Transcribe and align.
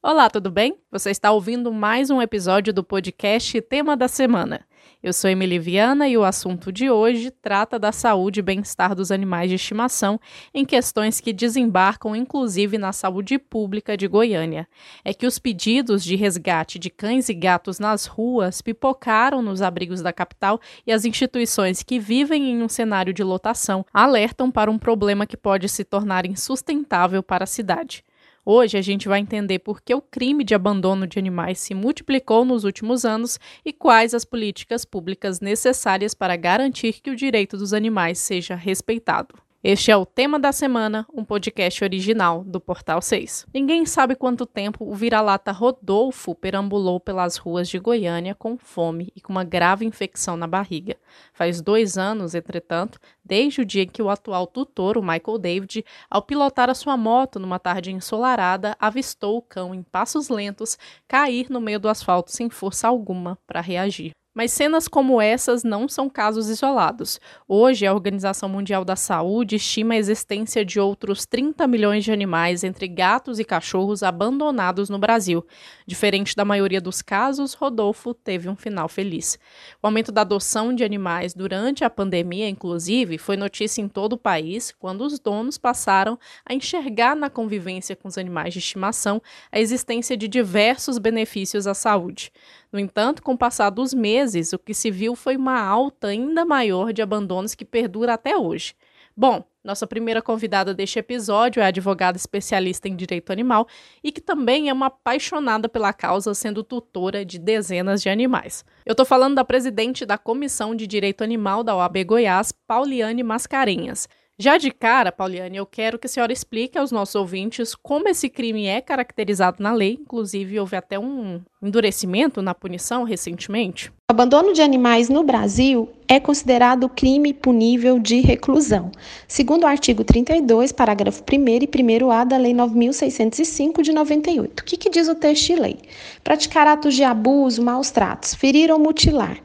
Olá, 0.00 0.30
tudo 0.30 0.48
bem? 0.48 0.78
Você 0.92 1.10
está 1.10 1.32
ouvindo 1.32 1.72
mais 1.72 2.08
um 2.08 2.22
episódio 2.22 2.72
do 2.72 2.84
podcast 2.84 3.60
Tema 3.62 3.96
da 3.96 4.06
Semana. 4.06 4.64
Eu 5.02 5.12
sou 5.12 5.28
Emily 5.28 5.58
Viana 5.58 6.08
e 6.08 6.16
o 6.16 6.22
assunto 6.22 6.70
de 6.70 6.88
hoje 6.88 7.32
trata 7.32 7.80
da 7.80 7.90
saúde 7.90 8.38
e 8.38 8.42
bem-estar 8.42 8.94
dos 8.94 9.10
animais 9.10 9.50
de 9.50 9.56
estimação 9.56 10.20
em 10.54 10.64
questões 10.64 11.20
que 11.20 11.32
desembarcam 11.32 12.14
inclusive 12.14 12.78
na 12.78 12.92
saúde 12.92 13.40
pública 13.40 13.96
de 13.96 14.06
Goiânia. 14.06 14.68
É 15.04 15.12
que 15.12 15.26
os 15.26 15.36
pedidos 15.40 16.04
de 16.04 16.14
resgate 16.14 16.78
de 16.78 16.90
cães 16.90 17.28
e 17.28 17.34
gatos 17.34 17.80
nas 17.80 18.06
ruas 18.06 18.62
pipocaram 18.62 19.42
nos 19.42 19.60
abrigos 19.60 20.00
da 20.00 20.12
capital 20.12 20.60
e 20.86 20.92
as 20.92 21.04
instituições 21.04 21.82
que 21.82 21.98
vivem 21.98 22.52
em 22.52 22.62
um 22.62 22.68
cenário 22.68 23.12
de 23.12 23.24
lotação 23.24 23.84
alertam 23.92 24.48
para 24.48 24.70
um 24.70 24.78
problema 24.78 25.26
que 25.26 25.36
pode 25.36 25.68
se 25.68 25.82
tornar 25.82 26.24
insustentável 26.24 27.20
para 27.20 27.42
a 27.42 27.48
cidade. 27.48 28.04
Hoje 28.50 28.78
a 28.78 28.80
gente 28.80 29.08
vai 29.08 29.20
entender 29.20 29.58
por 29.58 29.82
que 29.82 29.94
o 29.94 30.00
crime 30.00 30.42
de 30.42 30.54
abandono 30.54 31.06
de 31.06 31.18
animais 31.18 31.58
se 31.58 31.74
multiplicou 31.74 32.46
nos 32.46 32.64
últimos 32.64 33.04
anos 33.04 33.38
e 33.62 33.74
quais 33.74 34.14
as 34.14 34.24
políticas 34.24 34.86
públicas 34.86 35.38
necessárias 35.38 36.14
para 36.14 36.34
garantir 36.34 37.02
que 37.02 37.10
o 37.10 37.14
direito 37.14 37.58
dos 37.58 37.74
animais 37.74 38.18
seja 38.18 38.54
respeitado. 38.54 39.34
Este 39.62 39.90
é 39.90 39.96
o 39.96 40.06
tema 40.06 40.38
da 40.38 40.52
semana, 40.52 41.04
um 41.12 41.24
podcast 41.24 41.82
original 41.82 42.44
do 42.44 42.60
Portal 42.60 43.02
6. 43.02 43.44
Ninguém 43.52 43.84
sabe 43.84 44.14
quanto 44.14 44.46
tempo 44.46 44.88
o 44.88 44.94
vira-lata 44.94 45.50
Rodolfo 45.50 46.32
perambulou 46.32 47.00
pelas 47.00 47.36
ruas 47.36 47.68
de 47.68 47.76
Goiânia 47.76 48.36
com 48.36 48.56
fome 48.56 49.12
e 49.16 49.20
com 49.20 49.32
uma 49.32 49.42
grave 49.42 49.84
infecção 49.84 50.36
na 50.36 50.46
barriga. 50.46 50.96
Faz 51.32 51.60
dois 51.60 51.98
anos, 51.98 52.36
entretanto, 52.36 53.00
desde 53.24 53.62
o 53.62 53.64
dia 53.64 53.82
em 53.82 53.88
que 53.88 54.00
o 54.00 54.08
atual 54.08 54.46
tutor, 54.46 54.96
o 54.96 55.02
Michael 55.02 55.38
David, 55.38 55.84
ao 56.08 56.22
pilotar 56.22 56.70
a 56.70 56.74
sua 56.74 56.96
moto 56.96 57.40
numa 57.40 57.58
tarde 57.58 57.90
ensolarada, 57.90 58.76
avistou 58.78 59.38
o 59.38 59.42
cão 59.42 59.74
em 59.74 59.82
passos 59.82 60.28
lentos 60.28 60.78
cair 61.08 61.50
no 61.50 61.60
meio 61.60 61.80
do 61.80 61.88
asfalto 61.88 62.30
sem 62.30 62.48
força 62.48 62.86
alguma 62.86 63.36
para 63.44 63.60
reagir. 63.60 64.12
Mas 64.38 64.52
cenas 64.52 64.86
como 64.86 65.20
essas 65.20 65.64
não 65.64 65.88
são 65.88 66.08
casos 66.08 66.48
isolados. 66.48 67.18
Hoje, 67.48 67.84
a 67.84 67.92
Organização 67.92 68.48
Mundial 68.48 68.84
da 68.84 68.94
Saúde 68.94 69.56
estima 69.56 69.94
a 69.94 69.96
existência 69.96 70.64
de 70.64 70.78
outros 70.78 71.26
30 71.26 71.66
milhões 71.66 72.04
de 72.04 72.12
animais, 72.12 72.62
entre 72.62 72.86
gatos 72.86 73.40
e 73.40 73.44
cachorros, 73.44 74.04
abandonados 74.04 74.88
no 74.88 74.96
Brasil. 74.96 75.44
Diferente 75.88 76.36
da 76.36 76.44
maioria 76.44 76.80
dos 76.80 77.02
casos, 77.02 77.52
Rodolfo 77.52 78.14
teve 78.14 78.48
um 78.48 78.54
final 78.54 78.88
feliz. 78.88 79.36
O 79.82 79.88
aumento 79.88 80.12
da 80.12 80.20
adoção 80.20 80.72
de 80.72 80.84
animais 80.84 81.34
durante 81.34 81.82
a 81.82 81.90
pandemia, 81.90 82.48
inclusive, 82.48 83.18
foi 83.18 83.36
notícia 83.36 83.82
em 83.82 83.88
todo 83.88 84.12
o 84.12 84.18
país 84.18 84.72
quando 84.78 85.00
os 85.00 85.18
donos 85.18 85.58
passaram 85.58 86.16
a 86.48 86.54
enxergar 86.54 87.16
na 87.16 87.28
convivência 87.28 87.96
com 87.96 88.06
os 88.06 88.16
animais 88.16 88.52
de 88.52 88.60
estimação 88.60 89.20
a 89.50 89.58
existência 89.58 90.16
de 90.16 90.28
diversos 90.28 90.96
benefícios 90.96 91.66
à 91.66 91.74
saúde. 91.74 92.30
No 92.72 92.78
entanto, 92.78 93.22
com 93.22 93.32
o 93.32 93.38
passar 93.38 93.70
dos 93.70 93.94
meses, 93.94 94.52
o 94.52 94.58
que 94.58 94.74
se 94.74 94.90
viu 94.90 95.16
foi 95.16 95.36
uma 95.36 95.60
alta 95.60 96.08
ainda 96.08 96.44
maior 96.44 96.92
de 96.92 97.00
abandonos 97.00 97.54
que 97.54 97.64
perdura 97.64 98.14
até 98.14 98.36
hoje. 98.36 98.74
Bom, 99.16 99.42
nossa 99.64 99.86
primeira 99.86 100.22
convidada 100.22 100.72
deste 100.72 100.98
episódio 100.98 101.60
é 101.60 101.66
advogada 101.66 102.16
especialista 102.16 102.88
em 102.88 102.94
direito 102.94 103.32
animal 103.32 103.66
e 104.02 104.12
que 104.12 104.20
também 104.20 104.68
é 104.68 104.72
uma 104.72 104.86
apaixonada 104.86 105.68
pela 105.68 105.92
causa, 105.92 106.32
sendo 106.34 106.62
tutora 106.62 107.24
de 107.24 107.38
dezenas 107.38 108.00
de 108.00 108.08
animais. 108.08 108.64
Eu 108.86 108.92
estou 108.92 109.04
falando 109.04 109.34
da 109.34 109.44
presidente 109.44 110.06
da 110.06 110.16
Comissão 110.16 110.74
de 110.74 110.86
Direito 110.86 111.24
Animal 111.24 111.64
da 111.64 111.74
OAB 111.74 112.04
Goiás, 112.04 112.52
Pauliane 112.52 113.22
Mascarenhas. 113.22 114.08
Já 114.40 114.56
de 114.56 114.70
cara, 114.70 115.10
Pauliane, 115.10 115.56
eu 115.56 115.66
quero 115.66 115.98
que 115.98 116.06
a 116.06 116.08
senhora 116.08 116.32
explique 116.32 116.78
aos 116.78 116.92
nossos 116.92 117.16
ouvintes 117.16 117.74
como 117.74 118.08
esse 118.08 118.28
crime 118.28 118.66
é 118.66 118.80
caracterizado 118.80 119.60
na 119.60 119.72
lei. 119.72 119.98
Inclusive, 120.00 120.60
houve 120.60 120.76
até 120.76 120.96
um 120.96 121.40
endurecimento 121.60 122.40
na 122.40 122.54
punição 122.54 123.02
recentemente. 123.02 123.90
O 123.90 124.12
abandono 124.12 124.52
de 124.52 124.62
animais 124.62 125.08
no 125.08 125.24
Brasil 125.24 125.88
é 126.08 126.18
considerado 126.18 126.88
crime 126.88 127.34
punível 127.34 127.98
de 127.98 128.20
reclusão, 128.20 128.90
segundo 129.28 129.64
o 129.64 129.66
artigo 129.66 130.02
32, 130.02 130.72
parágrafo 130.72 131.22
1 131.22 131.48
e 131.48 131.66
1A 131.68 132.24
da 132.24 132.38
Lei 132.38 132.54
9.605 132.54 133.82
de 133.82 133.92
98. 133.92 134.60
O 134.60 134.64
que, 134.64 134.76
que 134.78 134.88
diz 134.88 135.06
o 135.06 135.14
texto 135.14 135.48
de 135.48 135.56
lei? 135.56 135.76
Praticar 136.24 136.66
atos 136.66 136.94
de 136.94 137.04
abuso, 137.04 137.62
maus 137.62 137.90
tratos, 137.90 138.34
ferir 138.34 138.70
ou 138.70 138.78
mutilar 138.78 139.38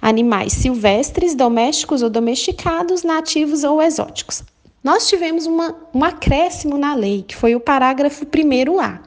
animais 0.00 0.54
silvestres, 0.54 1.34
domésticos 1.34 2.02
ou 2.02 2.08
domesticados, 2.08 3.02
nativos 3.02 3.62
ou 3.62 3.82
exóticos. 3.82 4.42
Nós 4.86 5.08
tivemos 5.08 5.46
uma, 5.46 5.74
um 5.92 6.04
acréscimo 6.04 6.78
na 6.78 6.94
lei, 6.94 7.24
que 7.26 7.34
foi 7.34 7.56
o 7.56 7.60
parágrafo 7.60 8.24
1A. 8.24 9.00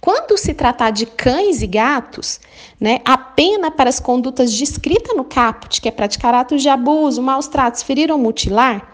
Quando 0.00 0.36
se 0.36 0.52
tratar 0.52 0.90
de 0.90 1.06
cães 1.06 1.62
e 1.62 1.68
gatos, 1.68 2.40
né, 2.80 2.98
a 3.04 3.16
pena 3.16 3.70
para 3.70 3.88
as 3.88 4.00
condutas 4.00 4.52
descritas 4.52 5.16
no 5.16 5.22
caput, 5.22 5.80
que 5.80 5.86
é 5.86 5.92
praticar 5.92 6.34
atos 6.34 6.62
de 6.62 6.68
abuso, 6.68 7.22
maus 7.22 7.46
tratos, 7.46 7.80
ferir 7.80 8.10
ou 8.10 8.18
mutilar, 8.18 8.92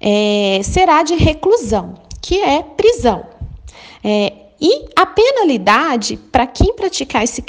é, 0.00 0.62
será 0.64 1.02
de 1.02 1.16
reclusão, 1.16 1.96
que 2.22 2.40
é 2.40 2.62
prisão. 2.62 3.26
É, 4.02 4.32
e 4.66 4.86
a 4.96 5.04
penalidade 5.04 6.16
para 6.32 6.46
quem 6.46 6.72
praticar 6.72 7.22
esse, 7.22 7.44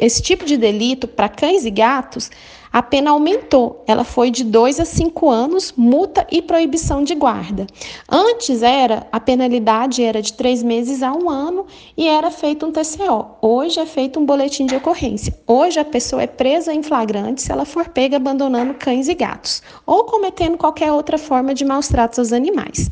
esse 0.00 0.20
tipo 0.20 0.44
de 0.44 0.56
delito 0.56 1.06
para 1.06 1.28
cães 1.28 1.64
e 1.64 1.70
gatos 1.70 2.32
a 2.72 2.82
pena 2.82 3.12
aumentou. 3.12 3.84
Ela 3.86 4.02
foi 4.02 4.28
de 4.28 4.42
2 4.42 4.80
a 4.80 4.84
5 4.84 5.30
anos, 5.30 5.72
multa 5.76 6.26
e 6.32 6.42
proibição 6.42 7.04
de 7.04 7.14
guarda. 7.14 7.64
Antes 8.10 8.60
era 8.62 9.06
a 9.12 9.20
penalidade 9.20 10.02
era 10.02 10.20
de 10.20 10.32
3 10.32 10.64
meses 10.64 11.00
a 11.00 11.12
um 11.12 11.30
ano 11.30 11.64
e 11.96 12.08
era 12.08 12.28
feito 12.28 12.66
um 12.66 12.72
TCO. 12.72 13.36
Hoje 13.40 13.78
é 13.78 13.86
feito 13.86 14.18
um 14.18 14.26
boletim 14.26 14.66
de 14.66 14.74
ocorrência. 14.74 15.32
Hoje 15.46 15.78
a 15.78 15.84
pessoa 15.84 16.22
é 16.22 16.26
presa 16.26 16.74
em 16.74 16.82
flagrante 16.82 17.40
se 17.40 17.52
ela 17.52 17.64
for 17.64 17.88
pega 17.88 18.16
abandonando 18.16 18.74
cães 18.74 19.06
e 19.06 19.14
gatos 19.14 19.62
ou 19.86 20.04
cometendo 20.04 20.58
qualquer 20.58 20.90
outra 20.90 21.18
forma 21.18 21.54
de 21.54 21.64
maus 21.64 21.86
tratos 21.86 22.18
aos 22.18 22.32
animais. 22.32 22.90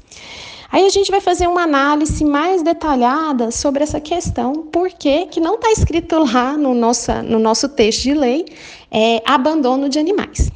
Aí 0.70 0.84
a 0.84 0.88
gente 0.88 1.10
vai 1.10 1.20
fazer 1.20 1.46
uma 1.46 1.62
análise 1.62 2.24
mais 2.24 2.62
detalhada 2.62 3.50
sobre 3.50 3.82
essa 3.82 4.00
questão, 4.00 4.68
porque 4.72 5.26
que 5.26 5.40
não 5.40 5.54
está 5.54 5.70
escrito 5.70 6.18
lá 6.18 6.56
no, 6.56 6.74
nossa, 6.74 7.22
no 7.22 7.38
nosso 7.38 7.68
texto 7.68 8.02
de 8.02 8.14
lei, 8.14 8.46
é 8.90 9.22
abandono 9.24 9.88
de 9.88 9.98
animais. 9.98 10.50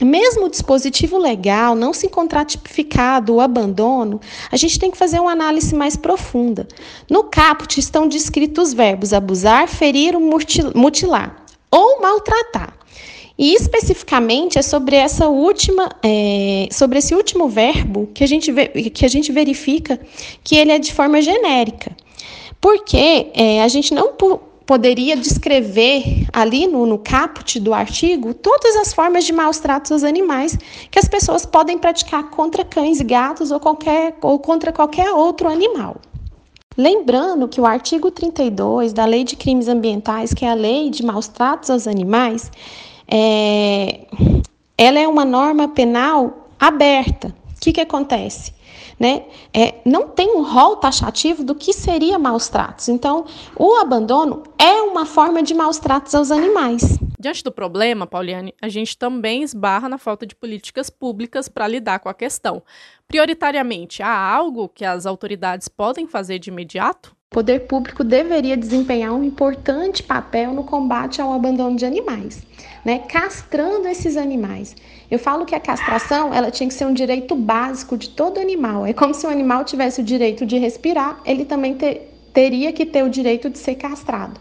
Mesmo 0.00 0.46
o 0.46 0.48
dispositivo 0.48 1.18
legal 1.18 1.74
não 1.74 1.92
se 1.92 2.06
encontrar 2.06 2.44
tipificado 2.44 3.34
o 3.34 3.40
abandono, 3.40 4.20
a 4.50 4.56
gente 4.56 4.78
tem 4.78 4.92
que 4.92 4.96
fazer 4.96 5.18
uma 5.18 5.32
análise 5.32 5.74
mais 5.74 5.96
profunda. 5.96 6.68
No 7.10 7.24
caput 7.24 7.80
estão 7.80 8.06
descritos 8.06 8.68
os 8.68 8.74
verbos 8.74 9.12
abusar, 9.12 9.66
ferir 9.66 10.14
ou 10.14 10.20
mutilar 10.20 11.44
ou 11.70 12.00
maltratar. 12.00 12.77
E 13.38 13.54
especificamente 13.54 14.58
é 14.58 14.62
sobre 14.62 14.96
essa 14.96 15.28
última, 15.28 15.88
é, 16.02 16.68
sobre 16.72 16.98
esse 16.98 17.14
último 17.14 17.48
verbo 17.48 18.08
que 18.12 18.24
a 18.24 18.26
gente 18.26 18.50
vê, 18.50 18.66
que 18.66 19.06
a 19.06 19.08
gente 19.08 19.30
verifica 19.30 20.00
que 20.42 20.56
ele 20.56 20.72
é 20.72 20.78
de 20.78 20.92
forma 20.92 21.22
genérica, 21.22 21.96
porque 22.60 23.30
é, 23.32 23.62
a 23.62 23.68
gente 23.68 23.94
não 23.94 24.12
poderia 24.66 25.16
descrever 25.16 26.26
ali 26.32 26.66
no, 26.66 26.84
no 26.84 26.98
caput 26.98 27.60
do 27.60 27.72
artigo 27.72 28.34
todas 28.34 28.74
as 28.74 28.92
formas 28.92 29.24
de 29.24 29.32
maus 29.32 29.60
tratos 29.60 29.92
aos 29.92 30.02
animais 30.02 30.58
que 30.90 30.98
as 30.98 31.06
pessoas 31.06 31.46
podem 31.46 31.78
praticar 31.78 32.30
contra 32.30 32.64
cães 32.64 32.98
e 32.98 33.04
gatos 33.04 33.52
ou, 33.52 33.60
qualquer, 33.60 34.16
ou 34.20 34.40
contra 34.40 34.72
qualquer 34.72 35.10
outro 35.12 35.48
animal. 35.48 35.96
Lembrando 36.76 37.48
que 37.48 37.60
o 37.60 37.66
artigo 37.66 38.10
32 38.10 38.92
da 38.92 39.04
Lei 39.04 39.24
de 39.24 39.36
Crimes 39.36 39.68
Ambientais, 39.68 40.34
que 40.34 40.44
é 40.44 40.50
a 40.50 40.54
lei 40.54 40.90
de 40.90 41.04
maus 41.04 41.28
tratos 41.28 41.70
aos 41.70 41.86
animais, 41.86 42.50
é, 43.10 44.06
ela 44.76 44.98
é 44.98 45.08
uma 45.08 45.24
norma 45.24 45.68
penal 45.68 46.48
aberta. 46.58 47.34
O 47.56 47.60
que, 47.60 47.72
que 47.72 47.80
acontece? 47.80 48.52
Né? 49.00 49.24
É, 49.54 49.76
não 49.84 50.08
tem 50.08 50.36
um 50.36 50.42
rol 50.42 50.76
taxativo 50.76 51.44
do 51.44 51.54
que 51.54 51.72
seria 51.72 52.18
maus 52.18 52.48
tratos. 52.48 52.88
Então, 52.88 53.26
o 53.56 53.74
abandono 53.76 54.42
é 54.58 54.82
uma 54.82 55.06
forma 55.06 55.42
de 55.42 55.54
maus 55.54 55.78
tratos 55.78 56.14
aos 56.14 56.30
animais. 56.30 56.98
Diante 57.18 57.42
do 57.42 57.50
problema, 57.50 58.06
Pauliane, 58.06 58.54
a 58.62 58.68
gente 58.68 58.96
também 58.96 59.42
esbarra 59.42 59.88
na 59.88 59.98
falta 59.98 60.24
de 60.24 60.36
políticas 60.36 60.90
públicas 60.90 61.48
para 61.48 61.66
lidar 61.66 61.98
com 62.00 62.08
a 62.08 62.14
questão. 62.14 62.62
Prioritariamente, 63.08 64.02
há 64.02 64.16
algo 64.16 64.68
que 64.68 64.84
as 64.84 65.06
autoridades 65.06 65.68
podem 65.68 66.06
fazer 66.06 66.38
de 66.38 66.50
imediato? 66.50 67.17
O 67.30 67.34
poder 67.34 67.66
público 67.66 68.02
deveria 68.02 68.56
desempenhar 68.56 69.12
um 69.12 69.22
importante 69.22 70.02
papel 70.02 70.54
no 70.54 70.64
combate 70.64 71.20
ao 71.20 71.34
abandono 71.34 71.76
de 71.76 71.84
animais, 71.84 72.42
né? 72.82 73.00
castrando 73.00 73.86
esses 73.86 74.16
animais. 74.16 74.74
Eu 75.10 75.18
falo 75.18 75.44
que 75.44 75.54
a 75.54 75.60
castração 75.60 76.32
ela 76.32 76.50
tinha 76.50 76.66
que 76.66 76.72
ser 76.72 76.86
um 76.86 76.94
direito 76.94 77.36
básico 77.36 77.98
de 77.98 78.08
todo 78.08 78.40
animal. 78.40 78.86
É 78.86 78.94
como 78.94 79.12
se 79.12 79.26
o 79.26 79.30
animal 79.30 79.62
tivesse 79.62 80.00
o 80.00 80.04
direito 80.04 80.46
de 80.46 80.56
respirar, 80.56 81.20
ele 81.22 81.44
também 81.44 81.74
ter, 81.74 82.18
teria 82.32 82.72
que 82.72 82.86
ter 82.86 83.02
o 83.02 83.10
direito 83.10 83.50
de 83.50 83.58
ser 83.58 83.74
castrado. 83.74 84.40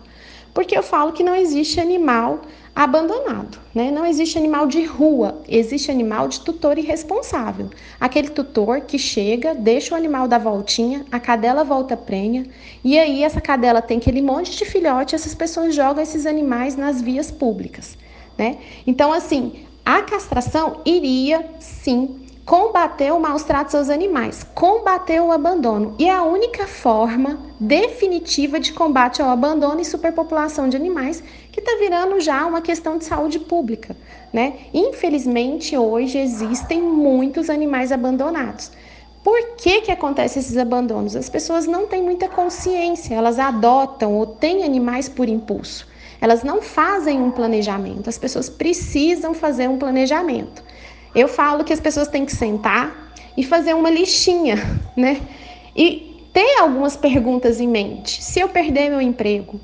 Porque 0.53 0.75
eu 0.75 0.81
falo 0.81 1.11
que 1.11 1.25
não 1.25 1.35
existe 1.35 1.81
animal 1.81 2.39
abandonado, 2.77 3.57
né? 3.73 3.89
Não 3.89 4.05
existe 4.05 4.37
animal 4.37 4.67
de 4.67 4.85
rua, 4.85 5.41
existe 5.49 5.89
animal 5.89 6.27
de 6.27 6.41
tutor 6.41 6.77
irresponsável. 6.77 7.71
Aquele 7.99 8.29
tutor 8.29 8.81
que 8.81 8.99
chega, 8.99 9.55
deixa 9.55 9.95
o 9.95 9.97
animal 9.97 10.27
dar 10.27 10.37
voltinha, 10.37 11.03
a 11.11 11.19
cadela 11.19 11.63
volta 11.63 11.97
prenha, 11.97 12.45
e 12.83 12.99
aí 12.99 13.23
essa 13.23 13.41
cadela 13.41 13.81
tem 13.81 13.97
aquele 13.97 14.21
monte 14.21 14.55
de 14.55 14.63
filhote, 14.63 15.15
essas 15.15 15.33
pessoas 15.33 15.73
jogam 15.73 16.03
esses 16.03 16.27
animais 16.27 16.75
nas 16.75 17.01
vias 17.01 17.31
públicas, 17.31 17.97
né? 18.37 18.59
Então, 18.85 19.11
assim, 19.11 19.65
a 19.83 20.03
castração 20.03 20.81
iria 20.85 21.49
sim 21.59 22.27
combater 22.47 23.11
o 23.11 23.19
maus 23.19 23.43
tratos 23.43 23.75
aos 23.75 23.89
animais, 23.89 24.41
combater 24.55 25.19
o 25.19 25.33
abandono. 25.33 25.95
E 25.99 26.05
é 26.05 26.13
a 26.13 26.23
única 26.23 26.65
forma 26.65 27.39
definitiva 27.59 28.57
de 28.57 28.71
combate 28.71 29.21
ao 29.21 29.29
abandono 29.29 29.81
e 29.81 29.85
superpopulação 29.85 30.69
de 30.69 30.77
animais 30.77 31.21
que 31.57 31.61
está 31.61 31.75
virando 31.79 32.19
já 32.19 32.45
uma 32.45 32.61
questão 32.61 32.99
de 32.99 33.05
saúde 33.05 33.39
pública. 33.39 33.97
Né? 34.31 34.59
Infelizmente, 34.71 35.75
hoje 35.75 36.19
existem 36.19 36.79
muitos 36.79 37.49
animais 37.49 37.91
abandonados. 37.91 38.71
Por 39.23 39.55
que, 39.55 39.81
que 39.81 39.91
acontecem 39.91 40.39
esses 40.39 40.55
abandonos? 40.55 41.15
As 41.15 41.27
pessoas 41.27 41.65
não 41.65 41.87
têm 41.87 42.03
muita 42.03 42.29
consciência, 42.29 43.15
elas 43.15 43.39
adotam 43.39 44.13
ou 44.13 44.27
têm 44.27 44.63
animais 44.63 45.09
por 45.09 45.27
impulso. 45.27 45.87
Elas 46.21 46.43
não 46.43 46.61
fazem 46.61 47.19
um 47.19 47.31
planejamento, 47.31 48.07
as 48.07 48.19
pessoas 48.19 48.49
precisam 48.49 49.33
fazer 49.33 49.67
um 49.67 49.79
planejamento. 49.79 50.63
Eu 51.15 51.27
falo 51.27 51.63
que 51.63 51.73
as 51.73 51.79
pessoas 51.79 52.07
têm 52.07 52.23
que 52.23 52.35
sentar 52.35 53.11
e 53.35 53.43
fazer 53.43 53.73
uma 53.73 53.89
listinha, 53.89 54.57
né? 54.95 55.19
E 55.75 56.23
ter 56.31 56.59
algumas 56.59 56.95
perguntas 56.95 57.59
em 57.59 57.67
mente. 57.67 58.23
Se 58.23 58.39
eu 58.39 58.47
perder 58.47 58.91
meu 58.91 59.01
emprego, 59.01 59.59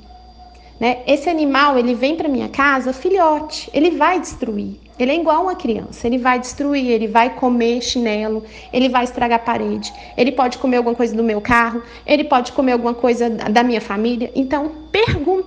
né? 0.80 0.98
Esse 1.06 1.28
animal, 1.28 1.78
ele 1.78 1.94
vem 1.94 2.16
para 2.16 2.28
minha 2.28 2.48
casa 2.48 2.92
filhote, 2.92 3.70
ele 3.72 3.92
vai 3.92 4.20
destruir. 4.20 4.80
Ele 4.96 5.10
é 5.10 5.16
igual 5.16 5.42
uma 5.42 5.56
criança, 5.56 6.06
ele 6.06 6.18
vai 6.18 6.38
destruir, 6.38 6.88
ele 6.88 7.08
vai 7.08 7.34
comer 7.34 7.82
chinelo, 7.82 8.44
ele 8.72 8.88
vai 8.88 9.02
estragar 9.02 9.40
a 9.40 9.42
parede, 9.42 9.92
ele 10.16 10.30
pode 10.30 10.58
comer 10.58 10.76
alguma 10.76 10.94
coisa 10.94 11.16
do 11.16 11.24
meu 11.24 11.40
carro, 11.40 11.82
ele 12.06 12.22
pode 12.22 12.52
comer 12.52 12.72
alguma 12.72 12.94
coisa 12.94 13.28
da 13.28 13.64
minha 13.64 13.80
família. 13.80 14.30
Então, 14.36 14.70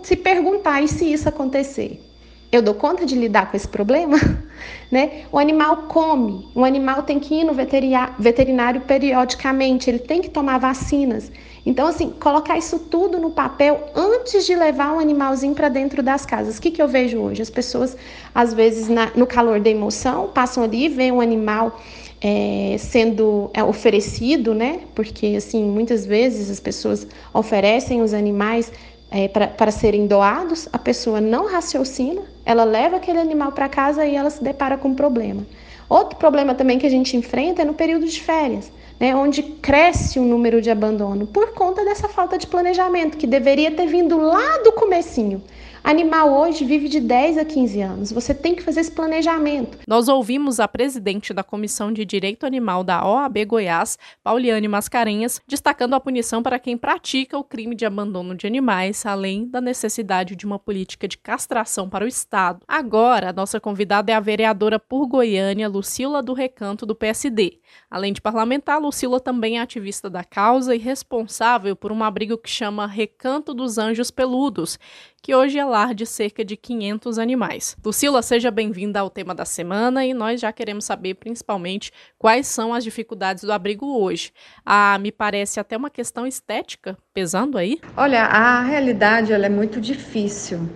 se 0.04 0.18
perguntar 0.18 0.82
e 0.82 0.88
se 0.90 1.12
isso 1.12 1.30
acontecer, 1.30 2.04
eu 2.52 2.62
dou 2.62 2.74
conta 2.74 3.06
de 3.06 3.16
lidar 3.16 3.50
com 3.50 3.56
esse 3.56 3.68
problema? 3.68 4.18
né? 4.92 5.24
O 5.32 5.40
animal 5.40 5.84
come, 5.88 6.48
o 6.56 6.64
animal 6.64 7.04
tem 7.04 7.20
que 7.20 7.36
ir 7.36 7.44
no 7.44 7.54
veterinário 7.54 8.82
periodicamente, 8.82 9.90
ele 9.90 10.00
tem 10.00 10.22
que 10.22 10.30
tomar 10.30 10.58
vacinas. 10.58 11.32
Então, 11.65 11.88
assim, 11.88 12.09
colocar 12.09 12.57
isso 12.57 12.80
tudo 12.80 13.18
no 13.18 13.30
papel 13.30 13.89
antes 13.95 14.45
de 14.45 14.56
levar 14.56 14.94
um 14.94 15.00
animalzinho 15.00 15.54
para 15.54 15.69
dentro 15.69 16.01
das 16.01 16.25
casas. 16.25 16.57
O 16.57 16.62
que, 16.62 16.71
que 16.71 16.81
eu 16.81 16.88
vejo 16.88 17.18
hoje? 17.19 17.42
As 17.42 17.50
pessoas, 17.50 17.98
às 18.33 18.54
vezes, 18.54 18.88
na, 18.88 19.12
no 19.15 19.27
calor 19.27 19.59
da 19.59 19.69
emoção, 19.69 20.27
passam 20.27 20.63
ali 20.63 20.86
e 20.86 20.89
veem 20.89 21.12
um 21.12 21.21
animal 21.21 21.80
é, 22.21 22.75
sendo 22.80 23.50
é, 23.54 23.63
oferecido, 23.63 24.54
né? 24.54 24.81
Porque, 24.95 25.36
assim, 25.38 25.63
muitas 25.63 26.06
vezes 26.06 26.50
as 26.50 26.59
pessoas 26.59 27.07
oferecem 27.33 28.01
os 28.01 28.13
animais 28.13 28.71
é, 29.09 29.27
para 29.27 29.71
serem 29.71 30.06
doados, 30.07 30.68
a 30.71 30.77
pessoa 30.77 31.21
não 31.21 31.48
raciocina, 31.48 32.21
ela 32.45 32.63
leva 32.63 32.98
aquele 32.98 33.19
animal 33.19 33.51
para 33.51 33.69
casa 33.69 34.06
e 34.06 34.15
ela 34.15 34.30
se 34.30 34.44
depara 34.44 34.77
com 34.77 34.89
um 34.89 34.95
problema. 34.95 35.45
Outro 35.89 36.18
problema 36.18 36.54
também 36.54 36.78
que 36.78 36.86
a 36.86 36.89
gente 36.89 37.16
enfrenta 37.16 37.62
é 37.62 37.66
no 37.66 37.74
período 37.74 38.06
de 38.06 38.22
férias, 38.22 38.72
né, 39.00 39.16
onde 39.16 39.42
cresce 39.42 40.19
o 40.19 40.24
número 40.24 40.62
de 40.62 40.69
abandono 40.69 41.28
por 41.28 41.54
conta 41.54 41.86
dessa 41.86 42.10
falta 42.10 42.38
de 42.38 42.48
planejamento 42.48 43.18
que 43.18 43.28
deveria 43.28 43.72
ter 43.72 43.88
vindo 43.88 44.18
lá 44.18 44.57
do 44.63 44.72
comecinho. 44.74 45.42
Animal 45.88 46.34
hoje 46.34 46.66
vive 46.66 46.89
de 46.89 47.00
10 47.00 47.38
a 47.38 47.45
15 47.45 47.81
anos. 47.81 48.12
Você 48.12 48.34
tem 48.34 48.54
que 48.54 48.62
fazer 48.62 48.81
esse 48.81 48.92
planejamento. 48.92 49.78
Nós 49.88 50.10
ouvimos 50.10 50.60
a 50.60 50.68
presidente 50.68 51.34
da 51.34 51.45
Comissão 51.45 51.94
de 51.94 52.04
Direito 52.04 52.45
Animal 52.45 52.84
da 52.84 53.07
OAB 53.07 53.38
Goiás, 53.45 53.98
Pauliane 54.22 54.68
Mascarenhas, 54.68 55.39
destacando 55.48 55.94
a 55.94 56.00
punição 56.01 56.44
para 56.44 56.60
quem 56.60 56.75
pratica 56.78 57.38
o 57.38 57.44
crime 57.44 57.74
de 57.74 57.86
abandono 57.86 58.36
de 58.36 58.45
animais, 58.45 59.06
além 59.06 59.48
da 59.48 59.62
necessidade 59.62 60.36
de 60.36 60.45
uma 60.45 60.60
política 60.60 61.07
de 61.07 61.18
castração 61.18 61.90
para 61.90 62.04
o 62.04 62.07
Estado. 62.10 62.66
Agora, 62.68 63.30
a 63.30 63.33
nossa 63.33 63.57
convidada 63.57 64.12
é 64.12 64.16
a 64.16 64.19
vereadora 64.19 64.78
por 64.78 65.07
Goiânia, 65.07 65.69
Lucila 65.69 66.22
do 66.22 66.33
Recanto, 66.33 66.86
do 66.86 66.95
PSD. 66.95 67.62
Além 67.90 68.12
de 68.12 68.19
parlamentar, 68.19 68.81
Lucila 68.81 69.22
também 69.22 69.57
é 69.57 69.62
ativista 69.62 70.10
da 70.10 70.25
causa 70.25 70.75
e 70.75 70.80
responsável 70.80 71.78
por 71.78 71.94
um 71.94 72.04
abrigo 72.04 72.38
que 72.38 72.50
chama 72.50 72.86
Recanto 72.86 73.54
dos 73.54 73.78
Anjos 73.78 74.12
Peludos, 74.12 74.78
que 75.22 75.33
hoje 75.36 75.57
é 75.57 75.66
lar 75.78 75.94
de 75.94 76.08
cerca 76.08 76.44
de 76.44 76.58
500 76.58 77.20
animais. 77.20 77.78
Lucila, 77.86 78.24
seja 78.24 78.50
bem-vinda 78.50 79.00
ao 79.00 79.12
tema 79.12 79.36
da 79.36 79.46
semana 79.46 80.04
e 80.04 80.12
nós 80.12 80.42
já 80.42 80.52
queremos 80.52 80.86
saber 80.86 81.14
principalmente 81.14 81.92
quais 82.18 82.48
são 82.48 82.74
as 82.74 82.84
dificuldades 82.84 83.44
do 83.44 83.54
abrigo 83.54 83.86
hoje. 83.86 84.32
Ah, 84.66 84.98
me 85.00 85.12
parece 85.12 85.60
até 85.60 85.78
uma 85.78 85.92
questão 85.92 86.26
estética 86.26 86.98
pesando 87.14 87.60
aí? 87.60 87.80
Olha, 87.96 88.24
a 88.24 88.62
realidade 88.64 89.32
ela 89.32 89.46
é 89.46 89.50
muito 89.50 89.80
difícil. 89.80 90.68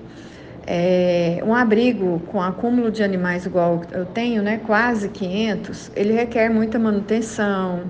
É, 0.67 1.41
um 1.43 1.55
abrigo 1.55 2.19
com 2.27 2.39
acúmulo 2.39 2.91
de 2.91 3.01
animais 3.01 3.47
igual 3.47 3.81
eu 3.91 4.05
tenho, 4.05 4.43
né, 4.43 4.61
quase 4.67 5.09
500, 5.09 5.91
ele 5.95 6.13
requer 6.13 6.49
muita 6.49 6.77
manutenção, 6.77 7.89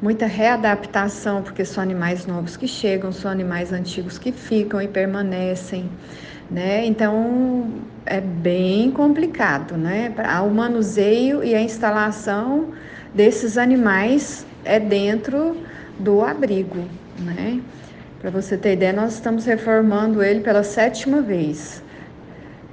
muita 0.00 0.26
readaptação, 0.26 1.42
porque 1.42 1.64
são 1.64 1.82
animais 1.82 2.24
novos 2.24 2.56
que 2.56 2.68
chegam, 2.68 3.10
são 3.10 3.28
animais 3.28 3.72
antigos 3.72 4.18
que 4.18 4.30
ficam 4.30 4.80
e 4.80 4.86
permanecem, 4.86 5.90
né? 6.50 6.84
Então 6.84 7.70
é 8.04 8.20
bem 8.20 8.90
complicado, 8.90 9.76
né? 9.76 10.14
O 10.44 10.50
manuseio 10.50 11.42
e 11.42 11.54
a 11.54 11.60
instalação 11.60 12.72
desses 13.14 13.58
animais 13.58 14.46
é 14.64 14.78
dentro 14.78 15.56
do 15.98 16.22
abrigo, 16.22 16.84
né? 17.18 17.60
Para 18.20 18.30
você 18.30 18.56
ter 18.56 18.72
ideia, 18.72 18.92
nós 18.92 19.14
estamos 19.14 19.44
reformando 19.44 20.22
ele 20.22 20.40
pela 20.40 20.62
sétima 20.62 21.20
vez 21.20 21.82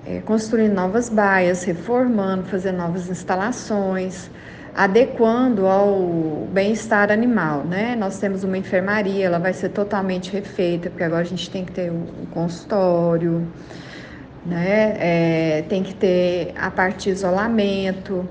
é, 0.06 0.20
construindo 0.20 0.74
novas 0.74 1.10
baias, 1.10 1.64
reformando, 1.64 2.44
fazendo 2.44 2.78
novas 2.78 3.10
instalações, 3.10 4.30
adequando 4.76 5.68
ao 5.68 6.48
bem-estar 6.52 7.12
animal, 7.12 7.64
né? 7.64 7.96
Nós 7.96 8.20
temos 8.20 8.44
uma 8.44 8.58
enfermaria, 8.58 9.26
ela 9.26 9.40
vai 9.40 9.54
ser 9.54 9.70
totalmente 9.70 10.32
refeita, 10.32 10.90
porque 10.90 11.04
agora 11.04 11.22
a 11.22 11.26
gente 11.26 11.50
tem 11.50 11.64
que 11.64 11.72
ter 11.72 11.92
o 11.92 11.94
um 11.94 12.26
consultório, 12.32 13.48
né? 14.46 14.96
É, 15.00 15.64
tem 15.70 15.84
que 15.84 15.94
ter 15.94 16.54
a 16.58 16.72
parte 16.72 17.04
de 17.04 17.12
isolamento, 17.12 18.28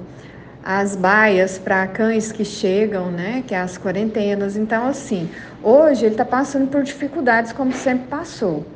as 0.64 0.96
baias 0.96 1.58
para 1.58 1.86
cães 1.86 2.32
que 2.32 2.44
chegam, 2.44 3.10
né? 3.10 3.44
Que 3.46 3.54
é 3.54 3.60
as 3.60 3.78
quarentenas. 3.78 4.56
Então, 4.56 4.86
assim, 4.86 5.30
hoje 5.62 6.04
ele 6.06 6.14
está 6.14 6.24
passando 6.24 6.68
por 6.68 6.82
dificuldades 6.82 7.52
como 7.52 7.72
sempre 7.72 8.08
passou 8.08 8.66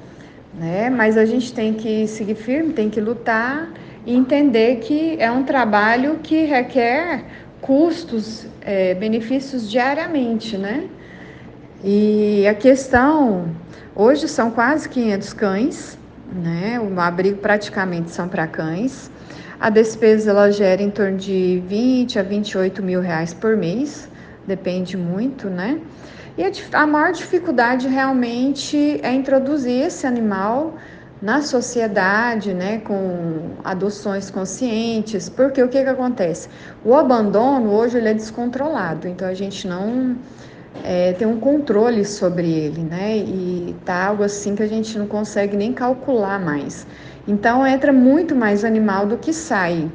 né? 0.59 0.91
Mas 0.91 1.17
a 1.17 1.25
gente 1.25 1.53
tem 1.53 1.75
que 1.75 2.07
seguir 2.07 2.35
firme, 2.35 2.73
tem 2.73 2.89
que 2.89 3.01
lutar 3.01 3.69
e 4.05 4.15
entender 4.15 4.77
que 4.77 5.17
é 5.19 5.31
um 5.31 5.43
trabalho 5.43 6.19
que 6.23 6.45
requer 6.45 7.25
custos, 7.61 8.47
é, 8.61 8.95
benefícios 8.95 9.71
diariamente, 9.71 10.57
né? 10.57 10.89
E 11.85 12.47
a 12.47 12.55
questão, 12.55 13.49
hoje 13.95 14.29
são 14.29 14.51
quase 14.51 14.89
500 14.89 15.33
cães, 15.33 15.99
né? 16.33 16.81
O 16.81 16.99
abrigo 17.01 17.39
praticamente 17.39 18.11
são 18.11 18.29
para 18.29 18.47
cães. 18.47 19.11
A 19.59 19.71
despesa 19.71 20.31
ela 20.31 20.51
gera 20.51 20.83
em 20.83 20.91
torno 20.91 21.17
de 21.17 21.63
20 21.67 22.19
a 22.19 22.23
28 22.23 22.83
mil 22.83 23.01
reais 23.01 23.33
por 23.33 23.57
mês, 23.57 24.09
depende 24.47 24.97
muito, 24.97 25.49
né? 25.49 25.81
E 26.37 26.45
a, 26.45 26.51
a 26.83 26.87
maior 26.87 27.13
dificuldade 27.13 27.89
realmente 27.89 29.01
é 29.03 29.13
introduzir 29.13 29.87
esse 29.87 30.07
animal 30.07 30.75
na 31.21 31.41
sociedade, 31.41 32.53
né, 32.53 32.79
com 32.79 33.57
adoções 33.65 34.31
conscientes, 34.31 35.29
porque 35.29 35.63
o 35.63 35.69
que, 35.69 35.83
que 35.83 35.89
acontece? 35.89 36.49
O 36.85 36.95
abandono 36.95 37.71
hoje 37.71 37.97
ele 37.97 38.09
é 38.09 38.15
descontrolado, 38.15 39.09
então 39.09 39.27
a 39.27 39.35
gente 39.35 39.67
não 39.67 40.17
é, 40.85 41.15
tem 41.15 41.27
um 41.27 41.41
controle 41.41 42.05
sobre 42.05 42.51
ele, 42.51 42.83
né, 42.83 43.17
e 43.17 43.75
tá 43.85 44.07
algo 44.07 44.23
assim 44.23 44.55
que 44.55 44.63
a 44.63 44.69
gente 44.69 44.99
não 44.99 45.07
consegue 45.07 45.57
nem 45.57 45.73
calcular 45.73 46.39
mais. 46.39 46.87
Então 47.27 47.67
entra 47.67 47.93
muito 47.93 48.35
mais 48.37 48.65
animal 48.65 49.07
do 49.07 49.17
que 49.17 49.33
sai. 49.33 49.91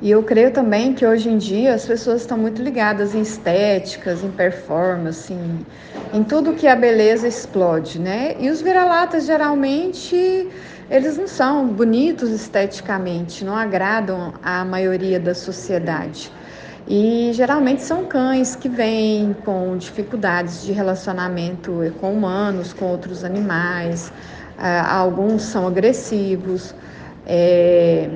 E 0.00 0.10
eu 0.10 0.22
creio 0.22 0.50
também 0.50 0.92
que 0.92 1.06
hoje 1.06 1.30
em 1.30 1.38
dia 1.38 1.74
as 1.74 1.86
pessoas 1.86 2.20
estão 2.20 2.36
muito 2.36 2.62
ligadas 2.62 3.14
em 3.14 3.22
estéticas, 3.22 4.22
em 4.22 4.30
performance, 4.30 5.32
em, 5.32 5.66
em 6.12 6.22
tudo 6.22 6.52
que 6.52 6.66
a 6.66 6.76
beleza 6.76 7.26
explode, 7.26 7.98
né? 7.98 8.36
E 8.38 8.50
os 8.50 8.60
vira-latas 8.60 9.24
geralmente 9.24 10.48
eles 10.90 11.16
não 11.16 11.26
são 11.26 11.66
bonitos 11.66 12.30
esteticamente, 12.30 13.44
não 13.44 13.56
agradam 13.56 14.34
a 14.42 14.64
maioria 14.64 15.18
da 15.18 15.34
sociedade. 15.34 16.30
E 16.88 17.30
geralmente 17.32 17.82
são 17.82 18.04
cães 18.04 18.54
que 18.54 18.68
vêm 18.68 19.34
com 19.44 19.76
dificuldades 19.76 20.62
de 20.62 20.72
relacionamento 20.72 21.92
com 22.00 22.12
humanos, 22.12 22.72
com 22.72 22.84
outros 22.84 23.24
animais. 23.24 24.12
Ah, 24.56 24.98
alguns 24.98 25.42
são 25.42 25.66
agressivos. 25.66 26.72
É, 27.26 28.08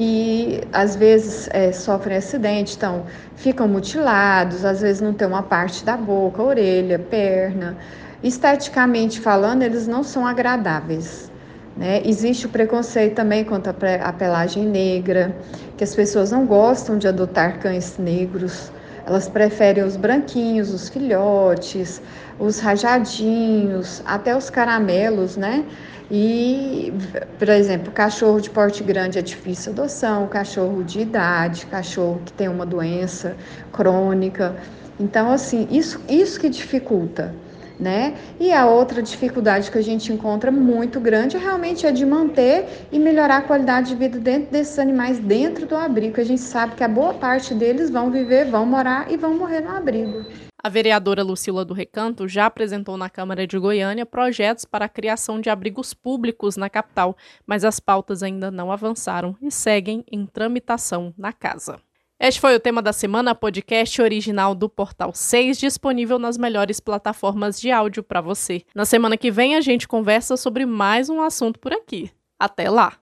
e 0.00 0.60
às 0.72 0.94
vezes 0.94 1.48
é, 1.52 1.72
sofrem 1.72 2.18
acidente, 2.18 2.76
então 2.76 3.04
ficam 3.34 3.66
mutilados, 3.66 4.64
às 4.64 4.80
vezes 4.80 5.02
não 5.02 5.12
tem 5.12 5.26
uma 5.26 5.42
parte 5.42 5.84
da 5.84 5.96
boca, 5.96 6.40
orelha, 6.40 7.00
perna. 7.00 7.76
Esteticamente 8.22 9.18
falando, 9.20 9.62
eles 9.62 9.88
não 9.88 10.04
são 10.04 10.24
agradáveis. 10.24 11.32
Né? 11.76 12.00
Existe 12.04 12.46
o 12.46 12.48
preconceito 12.48 13.16
também 13.16 13.44
contra 13.44 13.74
a 14.04 14.12
pelagem 14.12 14.66
negra, 14.66 15.34
que 15.76 15.82
as 15.82 15.96
pessoas 15.96 16.30
não 16.30 16.46
gostam 16.46 16.96
de 16.96 17.08
adotar 17.08 17.58
cães 17.58 17.98
negros, 17.98 18.70
elas 19.08 19.26
preferem 19.26 19.82
os 19.82 19.96
branquinhos, 19.96 20.70
os 20.70 20.90
filhotes, 20.90 22.02
os 22.38 22.60
rajadinhos, 22.60 24.02
até 24.04 24.36
os 24.36 24.50
caramelos, 24.50 25.34
né? 25.34 25.64
E, 26.10 26.92
por 27.38 27.48
exemplo, 27.48 27.90
cachorro 27.90 28.38
de 28.38 28.50
porte 28.50 28.84
grande 28.84 29.18
é 29.18 29.22
difícil 29.22 29.72
adoção, 29.72 30.26
cachorro 30.26 30.84
de 30.84 31.00
idade, 31.00 31.64
cachorro 31.66 32.20
que 32.22 32.32
tem 32.34 32.48
uma 32.48 32.66
doença 32.66 33.34
crônica. 33.72 34.54
Então, 35.00 35.30
assim, 35.30 35.66
isso, 35.70 35.98
isso 36.06 36.38
que 36.38 36.50
dificulta 36.50 37.34
né? 37.78 38.14
E 38.38 38.52
a 38.52 38.66
outra 38.66 39.02
dificuldade 39.02 39.70
que 39.70 39.78
a 39.78 39.82
gente 39.82 40.12
encontra 40.12 40.50
muito 40.50 41.00
grande 41.00 41.36
realmente 41.36 41.86
é 41.86 41.92
de 41.92 42.04
manter 42.04 42.86
e 42.90 42.98
melhorar 42.98 43.38
a 43.38 43.42
qualidade 43.42 43.88
de 43.88 43.94
vida 43.94 44.18
dentro 44.18 44.50
desses 44.50 44.78
animais 44.78 45.18
dentro 45.18 45.66
do 45.66 45.76
abrigo. 45.76 46.20
A 46.20 46.24
gente 46.24 46.40
sabe 46.40 46.74
que 46.74 46.84
a 46.84 46.88
boa 46.88 47.14
parte 47.14 47.54
deles 47.54 47.90
vão 47.90 48.10
viver, 48.10 48.50
vão 48.50 48.66
morar 48.66 49.10
e 49.10 49.16
vão 49.16 49.34
morrer 49.34 49.60
no 49.60 49.70
abrigo. 49.70 50.24
A 50.60 50.68
vereadora 50.68 51.22
Lucila 51.22 51.64
do 51.64 51.72
Recanto 51.72 52.26
já 52.26 52.46
apresentou 52.46 52.96
na 52.96 53.08
Câmara 53.08 53.46
de 53.46 53.56
Goiânia 53.56 54.04
projetos 54.04 54.64
para 54.64 54.86
a 54.86 54.88
criação 54.88 55.40
de 55.40 55.48
abrigos 55.48 55.94
públicos 55.94 56.56
na 56.56 56.68
capital, 56.68 57.16
mas 57.46 57.64
as 57.64 57.78
pautas 57.78 58.24
ainda 58.24 58.50
não 58.50 58.72
avançaram 58.72 59.36
e 59.40 59.52
seguem 59.52 60.04
em 60.10 60.26
tramitação 60.26 61.14
na 61.16 61.32
casa. 61.32 61.80
Este 62.20 62.40
foi 62.40 62.56
o 62.56 62.58
tema 62.58 62.82
da 62.82 62.92
semana, 62.92 63.32
podcast 63.32 64.02
original 64.02 64.52
do 64.52 64.68
Portal 64.68 65.14
6, 65.14 65.56
disponível 65.56 66.18
nas 66.18 66.36
melhores 66.36 66.80
plataformas 66.80 67.60
de 67.60 67.70
áudio 67.70 68.02
para 68.02 68.20
você. 68.20 68.64
Na 68.74 68.84
semana 68.84 69.16
que 69.16 69.30
vem 69.30 69.54
a 69.54 69.60
gente 69.60 69.86
conversa 69.86 70.36
sobre 70.36 70.66
mais 70.66 71.08
um 71.08 71.20
assunto 71.22 71.60
por 71.60 71.72
aqui. 71.72 72.10
Até 72.36 72.68
lá! 72.68 72.96